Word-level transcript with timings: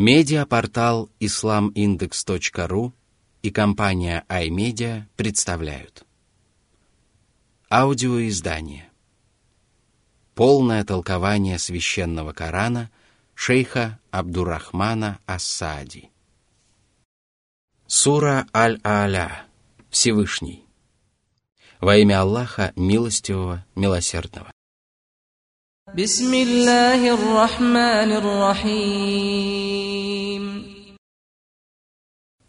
Медиапортал 0.00 1.10
islamindex.ru 1.18 2.92
и 3.42 3.50
компания 3.50 4.24
iMedia 4.28 5.02
представляют. 5.16 6.06
Аудиоиздание. 7.68 8.90
Полное 10.36 10.84
толкование 10.84 11.58
священного 11.58 12.32
Корана 12.32 12.92
шейха 13.34 13.98
Абдурахмана 14.12 15.18
Ассади. 15.26 16.10
Сура 17.88 18.46
Аль-Аля 18.54 19.46
Всевышний. 19.90 20.64
Во 21.80 21.96
имя 21.96 22.20
Аллаха 22.20 22.72
Милостивого, 22.76 23.66
Милосердного 23.74 24.52
بسم 25.95 26.33
الله 26.33 27.13
الرحمن 27.13 28.11
الرحيم 28.17 29.63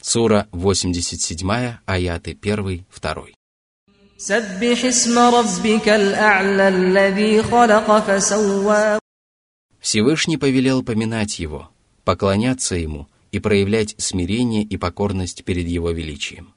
Сура 0.00 0.48
87, 0.52 1.80
аяты 1.84 2.38
1, 2.40 2.84
2. 2.90 3.34
سبح 4.16 4.84
اسم 4.84 5.18
ربك 5.18 5.88
الأعلى 5.88 6.68
الذي 6.68 7.42
خلق 7.42 7.98
فسوى 7.98 8.98
Всевышний 9.80 10.38
повелел 10.38 10.82
поминать 10.82 11.38
Его, 11.38 11.68
поклоняться 12.04 12.76
Ему 12.76 13.08
и 13.30 13.40
проявлять 13.40 13.94
смирение 13.98 14.62
и 14.62 14.78
покорность 14.78 15.44
перед 15.44 15.66
Его 15.66 15.90
величием. 15.90 16.54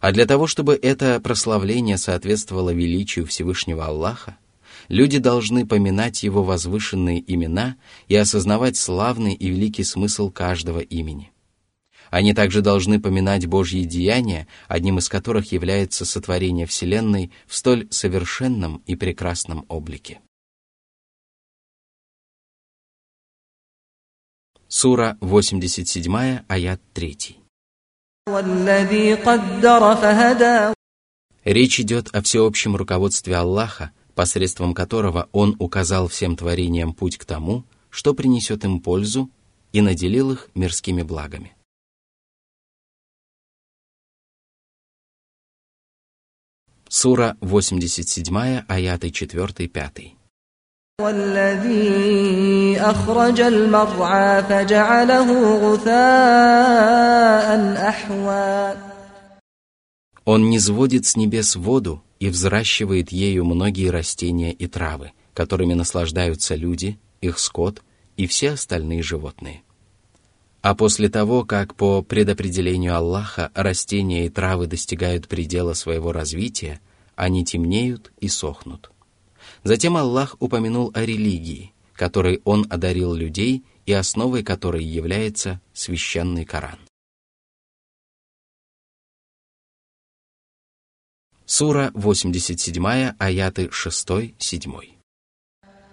А 0.00 0.12
для 0.12 0.26
того, 0.26 0.46
чтобы 0.46 0.78
это 0.82 1.20
прославление 1.20 1.96
соответствовало 1.96 2.70
величию 2.70 3.24
Всевышнего 3.24 3.86
Аллаха, 3.86 4.36
Люди 4.93 5.17
должны 5.17 5.65
поминать 5.65 6.21
его 6.21 6.43
возвышенные 6.43 7.19
имена 7.25 7.77
и 8.09 8.15
осознавать 8.15 8.77
славный 8.77 9.33
и 9.33 9.49
великий 9.49 9.83
смысл 9.83 10.29
каждого 10.29 10.81
имени. 10.81 11.31
Они 12.11 12.35
также 12.35 12.61
должны 12.61 13.01
поминать 13.01 13.47
Божьи 13.47 13.85
деяния, 13.85 14.47
одним 14.67 14.99
из 14.99 15.09
которых 15.09 15.51
является 15.51 16.05
сотворение 16.05 16.67
Вселенной 16.67 17.31
в 17.47 17.55
столь 17.55 17.87
совершенном 17.89 18.83
и 18.85 18.95
прекрасном 18.95 19.65
облике. 19.67 20.21
Сура 24.67 25.17
87, 25.21 26.43
аят 26.47 26.81
3. 26.93 27.37
Речь 31.45 31.79
идет 31.79 32.09
о 32.13 32.21
всеобщем 32.21 32.75
руководстве 32.75 33.35
Аллаха, 33.37 33.91
посредством 34.14 34.74
которого 34.74 35.28
Он 35.32 35.56
указал 35.58 36.08
всем 36.08 36.36
творениям 36.36 36.92
путь 36.92 37.16
к 37.16 37.24
тому, 37.24 37.64
что 37.90 38.14
принесет 38.14 38.64
им 38.64 38.80
пользу, 38.80 39.30
и 39.72 39.80
наделил 39.80 40.32
их 40.32 40.48
мирскими 40.54 41.02
благами. 41.02 41.54
Сура 46.88 47.36
87, 47.40 48.64
аяты 48.66 49.08
4-5. 49.08 50.18
والذي 51.00 52.80
أخرج 52.80 53.40
المرعى 53.40 54.42
فجعله 54.42 55.56
غثاء 55.72 57.48
أحوى 57.88 58.74
Он 60.24 60.50
низводит 60.50 61.06
с 61.06 61.16
небес 61.16 61.54
воду 61.56 62.02
и 62.23 62.29
взращивает 62.29 63.11
ею 63.11 63.43
многие 63.43 63.89
растения 63.89 64.53
и 64.53 64.65
травы, 64.67 65.11
которыми 65.33 65.73
наслаждаются 65.73 66.55
люди, 66.55 66.97
их 67.19 67.37
скот 67.37 67.83
и 68.15 68.27
все 68.27 68.51
остальные 68.51 69.03
животные. 69.03 69.63
А 70.61 70.73
после 70.73 71.09
того, 71.09 71.43
как 71.43 71.75
по 71.75 72.01
предопределению 72.01 72.95
Аллаха 72.95 73.51
растения 73.53 74.25
и 74.25 74.29
травы 74.29 74.67
достигают 74.67 75.27
предела 75.27 75.73
своего 75.73 76.13
развития, 76.13 76.79
они 77.17 77.43
темнеют 77.43 78.13
и 78.21 78.29
сохнут. 78.29 78.89
Затем 79.65 79.97
Аллах 79.97 80.37
упомянул 80.39 80.91
о 80.93 81.03
религии, 81.03 81.73
которой 81.91 82.39
Он 82.45 82.65
одарил 82.69 83.13
людей 83.13 83.65
и 83.85 83.91
основой 83.91 84.43
которой 84.43 84.85
является 84.85 85.59
священный 85.73 86.45
Коран. 86.45 86.79
Сура 91.46 91.90
87, 91.94 93.14
аяты 93.18 93.68
6-7. 93.68 94.98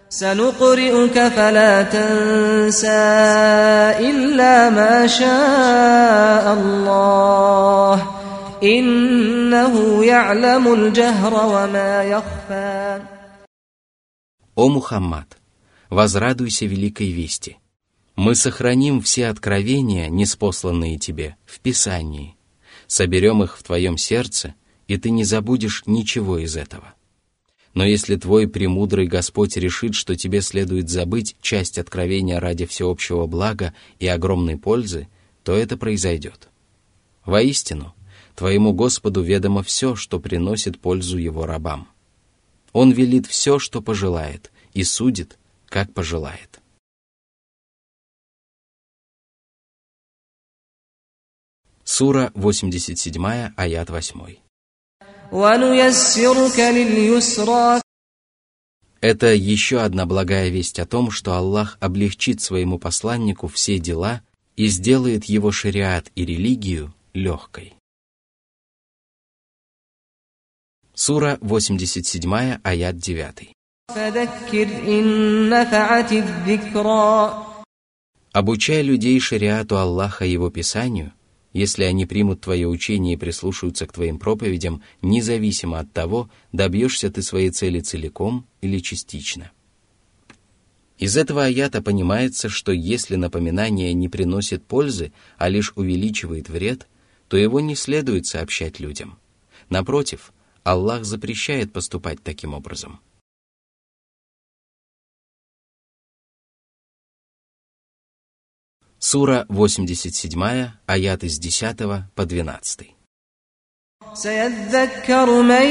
سنقرئك 0.09 1.27
فلا 1.27 1.83
تنسى 1.83 2.87
إلا 4.09 4.69
ما 4.69 5.07
شاء 5.07 6.53
الله 6.53 7.95
إنه 8.63 10.05
يعلم 10.05 10.73
الجهر 10.73 11.33
وما 11.33 12.03
يخفى 12.03 13.01
«О 14.55 14.69
Мухаммад, 14.69 15.37
возрадуйся 15.89 16.65
великой 16.65 17.11
вести. 17.11 17.57
Мы 18.15 18.35
сохраним 18.35 19.01
все 19.01 19.27
откровения, 19.27 20.07
неспосланные 20.07 20.97
тебе, 20.97 21.35
в 21.45 21.59
Писании, 21.59 22.37
соберем 22.87 23.43
их 23.43 23.57
в 23.57 23.63
твоем 23.63 23.97
сердце, 23.97 24.55
и 24.90 24.96
ты 24.96 25.10
не 25.10 25.22
забудешь 25.22 25.84
ничего 25.86 26.38
из 26.38 26.56
этого. 26.56 26.94
Но 27.74 27.84
если 27.84 28.16
твой 28.16 28.48
премудрый 28.48 29.06
Господь 29.06 29.56
решит, 29.56 29.94
что 29.94 30.16
тебе 30.16 30.40
следует 30.40 30.90
забыть 30.90 31.36
часть 31.40 31.78
откровения 31.78 32.40
ради 32.40 32.66
всеобщего 32.66 33.26
блага 33.26 33.72
и 34.00 34.08
огромной 34.08 34.56
пользы, 34.56 35.06
то 35.44 35.54
это 35.54 35.76
произойдет. 35.76 36.48
Воистину, 37.24 37.94
твоему 38.34 38.72
Господу 38.72 39.22
ведомо 39.22 39.62
все, 39.62 39.94
что 39.94 40.18
приносит 40.18 40.80
пользу 40.80 41.18
его 41.18 41.46
рабам. 41.46 41.86
Он 42.72 42.90
велит 42.90 43.28
все, 43.28 43.60
что 43.60 43.80
пожелает, 43.80 44.50
и 44.74 44.82
судит, 44.82 45.38
как 45.68 45.94
пожелает. 45.94 46.60
Сура 51.84 52.32
87, 52.34 53.52
аят 53.56 53.88
8. 53.88 54.39
Это 59.00 59.28
еще 59.28 59.80
одна 59.80 60.04
благая 60.04 60.48
весть 60.48 60.80
о 60.80 60.86
том, 60.86 61.12
что 61.12 61.34
Аллах 61.34 61.78
облегчит 61.80 62.40
своему 62.40 62.80
посланнику 62.80 63.46
все 63.46 63.78
дела 63.78 64.22
и 64.56 64.66
сделает 64.66 65.26
его 65.26 65.52
шариат 65.52 66.10
и 66.16 66.24
религию 66.24 66.92
легкой. 67.14 67.74
Сура 70.94 71.38
87, 71.40 72.60
аят 72.64 72.96
9. 72.98 73.52
Обучая 78.32 78.82
людей 78.82 79.20
шариату 79.20 79.78
Аллаха 79.78 80.24
и 80.24 80.32
его 80.32 80.50
писанию– 80.50 81.12
если 81.52 81.84
они 81.84 82.06
примут 82.06 82.40
твое 82.40 82.68
учение 82.68 83.14
и 83.14 83.18
прислушаются 83.18 83.86
к 83.86 83.92
твоим 83.92 84.18
проповедям, 84.18 84.82
независимо 85.02 85.80
от 85.80 85.92
того, 85.92 86.30
добьешься 86.52 87.10
ты 87.10 87.22
своей 87.22 87.50
цели 87.50 87.80
целиком 87.80 88.46
или 88.60 88.78
частично. 88.78 89.50
Из 90.98 91.16
этого 91.16 91.44
аята 91.44 91.80
понимается, 91.80 92.48
что 92.48 92.72
если 92.72 93.16
напоминание 93.16 93.92
не 93.94 94.08
приносит 94.08 94.62
пользы, 94.62 95.12
а 95.38 95.48
лишь 95.48 95.72
увеличивает 95.74 96.48
вред, 96.50 96.86
то 97.28 97.36
его 97.36 97.60
не 97.60 97.74
следует 97.74 98.26
сообщать 98.26 98.80
людям. 98.80 99.18
Напротив, 99.70 100.32
Аллах 100.62 101.04
запрещает 101.04 101.72
поступать 101.72 102.22
таким 102.22 102.52
образом. 102.52 103.00
Сура 108.99 109.45
87, 109.49 110.71
аят 110.87 111.23
с 111.23 111.39
10 111.39 111.77
по 112.15 112.25
12. 112.25 112.95
سيذكر 114.13 115.41
من 115.41 115.67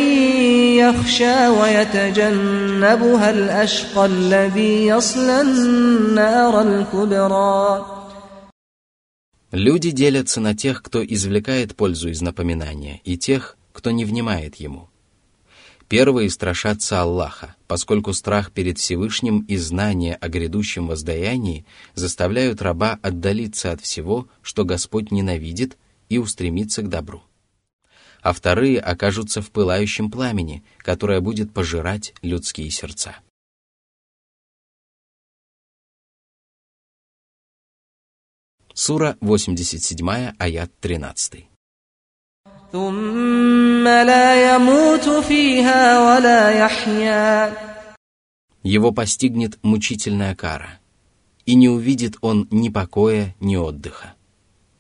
يخشى 0.79 1.49
ويتجنبها 1.49 3.31
الأشقى 3.31 4.07
الذي 4.07 4.87
يصلى 4.87 5.41
النار 5.41 6.63
الكبرى 6.63 7.87
Люди 9.53 9.91
делятся 9.91 10.41
на 10.41 10.55
тех, 10.55 10.83
кто 10.83 11.05
извлекает 11.05 11.77
пользу 11.77 12.09
из 12.11 12.21
напоминания, 12.23 13.01
и 13.05 13.17
тех, 13.17 13.57
кто 13.73 13.93
не 13.93 14.05
внимает 14.05 14.57
ему. 14.57 14.88
Первые 15.90 16.30
страшатся 16.30 17.02
Аллаха, 17.02 17.56
поскольку 17.66 18.14
страх 18.14 18.52
перед 18.52 18.78
Всевышним 18.78 19.40
и 19.40 19.58
знание 19.58 20.16
о 20.16 20.30
грядущем 20.30 20.86
воздаянии 20.86 21.66
заставляют 21.96 22.62
раба 22.62 23.00
отдалиться 23.02 23.72
от 23.72 23.82
всего, 23.82 24.30
что 24.44 24.66
Господь 24.66 25.12
ненавидит, 25.12 25.78
и 26.08 26.18
устремиться 26.18 26.82
к 26.82 26.90
добру. 26.90 27.24
А 28.22 28.34
вторые 28.34 28.80
окажутся 28.80 29.42
в 29.42 29.52
пылающем 29.52 30.12
пламени, 30.12 30.64
которое 30.80 31.22
будет 31.22 31.54
пожирать 31.54 32.14
людские 32.24 32.70
сердца. 32.72 33.18
Сура 38.74 39.18
87, 39.22 40.34
аят 40.38 40.72
13. 40.80 41.50
Его 48.62 48.92
постигнет 48.92 49.58
мучительная 49.64 50.36
кара, 50.36 50.80
и 51.46 51.56
не 51.56 51.68
увидит 51.70 52.18
он 52.22 52.48
ни 52.52 52.70
покоя, 52.70 53.36
ни 53.40 53.56
отдыха. 53.56 54.14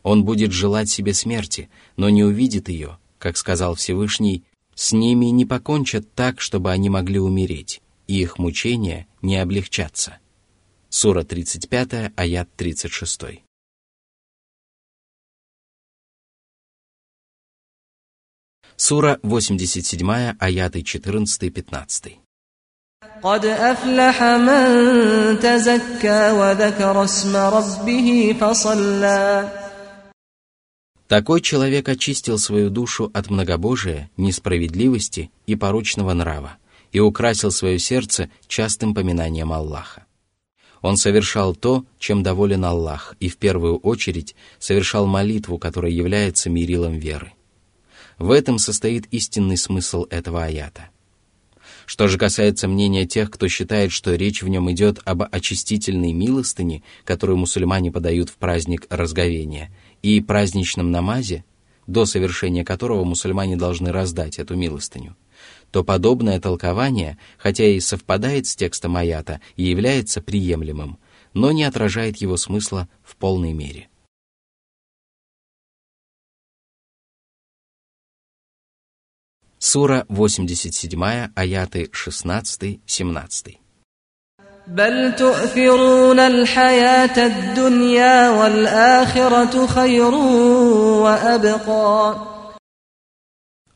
Он 0.03 0.24
будет 0.24 0.51
желать 0.51 0.89
себе 0.89 1.13
смерти, 1.13 1.69
но 1.97 2.09
не 2.09 2.24
увидит 2.24 2.69
ее, 2.69 3.00
как 3.18 3.38
сказал 3.38 3.74
Всевышний, 3.75 4.44
с 4.75 4.91
ними 4.91 5.25
не 5.27 5.45
покончат 5.45 6.13
так, 6.13 6.41
чтобы 6.41 6.71
они 6.71 6.89
могли 6.89 7.19
умереть, 7.19 7.81
и 8.07 8.21
их 8.21 8.38
мучения 8.38 9.07
не 9.21 9.38
облегчатся. 9.38 10.18
Сура 10.89 11.24
35, 11.24 12.13
аят 12.15 12.50
36. 12.56 13.41
Сура 18.79 19.19
87, 19.23 20.37
аяты 20.38 20.81
14-15. 20.81 22.19
قد 23.23 23.47
أفلح 23.47 24.23
من 24.23 25.38
تزكى 25.41 26.31
وذكر 26.32 27.05
اسم 27.05 27.37
ربه 27.37 28.37
فصلى 28.41 29.49
Такой 31.06 31.41
человек 31.43 31.88
очистил 31.88 32.38
свою 32.38 32.71
душу 32.71 33.11
от 33.15 33.31
многобожия, 33.31 34.11
несправедливости 34.17 35.31
и 35.47 35.55
порочного 35.55 36.12
нрава 36.12 36.56
и 36.93 37.00
украсил 37.00 37.50
свое 37.50 37.79
сердце 37.79 38.31
частым 38.49 38.94
поминанием 38.94 39.53
Аллаха. 39.53 40.05
Он 40.81 40.97
совершал 40.97 41.55
то, 41.55 41.85
чем 41.99 42.23
доволен 42.23 42.65
Аллах, 42.65 43.17
и 43.21 43.29
в 43.29 43.37
первую 43.37 43.79
очередь 43.79 44.35
совершал 44.59 45.06
молитву, 45.06 45.59
которая 45.59 45.93
является 45.93 46.50
мерилом 46.50 46.99
веры. 46.99 47.32
В 48.19 48.31
этом 48.31 48.60
состоит 48.60 49.07
истинный 49.12 49.56
смысл 49.56 50.06
этого 50.10 50.44
аята. 50.44 50.89
Что 51.86 52.10
же 52.10 52.18
касается 52.18 52.68
мнения 52.68 53.07
тех, 53.07 53.31
кто 53.31 53.48
считает, 53.48 53.94
что 53.94 54.13
речь 54.13 54.44
в 54.44 54.50
нем 54.50 54.69
идет 54.71 55.00
об 55.06 55.24
очистительной 55.24 56.12
милостыне, 56.12 56.83
которую 57.06 57.38
мусульмане 57.38 57.92
подают 57.92 58.30
в 58.30 58.36
праздник 58.36 58.86
разговения, 58.89 59.71
и 60.04 60.19
праздничном 60.19 60.92
намазе, 60.92 61.45
до 61.88 62.06
совершения 62.06 62.63
которого 62.66 63.06
мусульмане 63.06 63.56
должны 63.56 63.92
раздать 63.92 64.38
эту 64.38 64.56
милостыню, 64.56 65.15
то 65.72 65.83
подобное 65.86 66.39
толкование, 66.42 67.18
хотя 67.38 67.65
и 67.65 67.80
совпадает 67.80 68.48
с 68.48 68.56
текстом 68.56 68.98
аята 68.98 69.39
и 69.56 69.63
является 69.63 70.22
приемлемым, 70.22 71.00
но 71.33 71.51
не 71.51 71.63
отражает 71.63 72.18
его 72.18 72.36
смысла 72.38 72.89
в 73.01 73.15
полной 73.15 73.54
мере. 73.54 73.88
Сура 79.67 80.05
87, 80.11 81.32
аяты 81.35 81.91
16-17. 81.91 83.56
بل 84.67 85.17
تؤثرون 85.17 86.19
الحياة 86.19 87.26
الدنيا 87.26 88.31
والآخرة 88.31 89.67
خير 89.67 90.15
وأبقى 91.05 92.35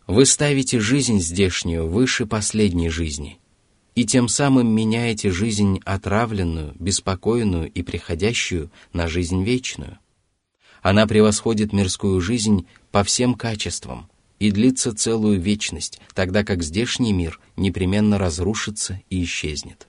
Вы 0.06 0.26
ставите 0.26 0.78
жизнь 0.78 1.20
здешнюю 1.20 1.88
выше 1.88 2.26
последней 2.26 2.90
жизни, 2.90 3.40
и 3.94 4.04
тем 4.04 4.28
самым 4.28 4.68
меняете 4.68 5.30
жизнь 5.30 5.80
отравленную, 5.86 6.74
беспокойную 6.78 7.72
и 7.72 7.82
приходящую 7.82 8.70
на 8.92 9.08
жизнь 9.08 9.42
вечную. 9.42 9.98
Она 10.82 11.06
превосходит 11.06 11.72
мирскую 11.72 12.20
жизнь 12.20 12.66
по 12.92 13.02
всем 13.02 13.34
качествам 13.34 14.10
и 14.39 14.51
длится 14.51 14.95
целую 14.95 15.39
вечность, 15.39 15.99
тогда 16.13 16.43
как 16.43 16.63
здешний 16.63 17.13
мир 17.13 17.39
непременно 17.55 18.17
разрушится 18.17 19.01
и 19.09 19.23
исчезнет. 19.23 19.87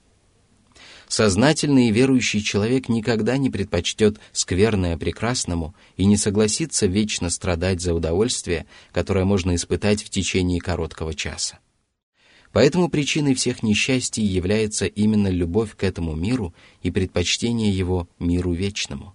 Сознательный 1.07 1.89
и 1.89 1.91
верующий 1.91 2.41
человек 2.41 2.89
никогда 2.89 3.37
не 3.37 3.49
предпочтет 3.49 4.19
скверное 4.31 4.97
прекрасному 4.97 5.75
и 5.97 6.05
не 6.05 6.17
согласится 6.17 6.87
вечно 6.87 7.29
страдать 7.29 7.81
за 7.81 7.93
удовольствие, 7.93 8.65
которое 8.91 9.25
можно 9.25 9.55
испытать 9.55 10.03
в 10.03 10.09
течение 10.09 10.59
короткого 10.59 11.13
часа. 11.13 11.59
Поэтому 12.51 12.89
причиной 12.89 13.35
всех 13.35 13.63
несчастий 13.63 14.23
является 14.23 14.85
именно 14.85 15.27
любовь 15.27 15.75
к 15.75 15.83
этому 15.83 16.15
миру 16.15 16.55
и 16.81 16.89
предпочтение 16.89 17.69
его 17.69 18.07
миру 18.17 18.53
вечному. 18.53 19.14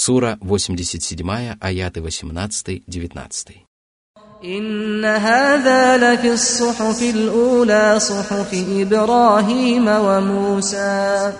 Сура 0.00 0.38
87, 0.40 1.58
аяты 1.60 2.00
18-19. 2.00 3.66
إن 4.44 5.04
هذا 5.04 5.96
لفي 5.98 6.32
الصحف 6.32 7.02
الأولى 7.02 7.98
صحف 8.00 8.54
إبراهيم 8.54 9.88
وموسى 9.88 11.34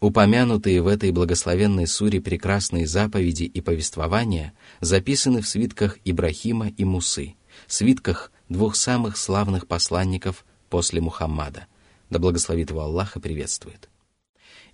Упомянутые 0.00 0.80
в 0.80 0.86
этой 0.86 1.10
благословенной 1.12 1.86
суре 1.86 2.22
прекрасные 2.22 2.86
заповеди 2.86 3.42
и 3.42 3.60
повествования 3.60 4.54
записаны 4.80 5.42
в 5.42 5.48
свитках 5.48 5.98
Ибрахима 6.06 6.68
и 6.68 6.84
Мусы, 6.84 7.34
свитках 7.66 8.32
двух 8.48 8.74
самых 8.74 9.18
славных 9.18 9.66
посланников 9.66 10.46
после 10.70 11.02
Мухаммада, 11.02 11.66
да 12.08 12.18
благословит 12.18 12.70
его 12.70 12.80
Аллах 12.80 13.16
и 13.16 13.20
приветствует. 13.20 13.90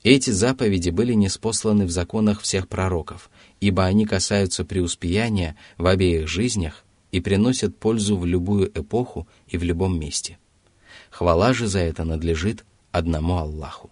Эти 0.04 0.30
заповеди 0.30 0.92
были 0.92 1.13
неспосланы 1.13 1.86
в 1.86 1.92
законах 1.92 2.42
всех 2.42 2.68
пророков, 2.68 3.30
ибо 3.60 3.86
они 3.86 4.06
касаются 4.06 4.63
преуспеяния 4.63 5.57
в 5.78 5.86
обеих 5.88 6.28
жизнях 6.28 6.86
и 7.12 7.19
приносят 7.19 7.78
пользу 7.78 8.18
в 8.18 8.25
любую 8.25 8.72
эпоху 8.74 9.28
и 9.48 9.57
в 9.57 9.63
любом 9.63 10.00
месте. 10.00 10.38
Хвала 11.10 11.54
же 11.54 11.68
за 11.68 11.80
это 11.80 12.06
надлежит 12.06 12.66
одному 12.92 13.38
Аллаху. 13.38 13.90